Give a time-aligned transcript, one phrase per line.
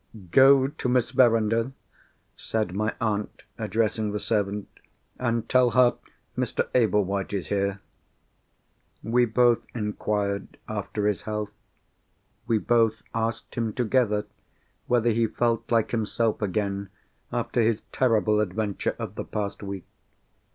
[0.31, 1.73] "Go to Miss Verinder,"
[2.35, 4.67] said my aunt, addressing the servant,
[5.19, 5.93] "and tell her
[6.35, 6.69] Mr.
[6.73, 7.81] Ablewhite is here."
[9.03, 11.53] We both inquired after his health.
[12.47, 14.25] We both asked him together
[14.87, 16.89] whether he felt like himself again,
[17.31, 19.85] after his terrible adventure of the past week.